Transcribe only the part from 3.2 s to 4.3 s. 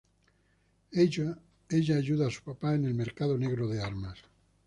negro de armas.